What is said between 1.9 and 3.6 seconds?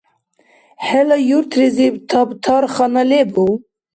табтархана лебу?